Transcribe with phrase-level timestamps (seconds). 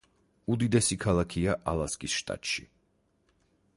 [0.53, 2.65] უდიდესი ქალაქია ალასკის შტატში.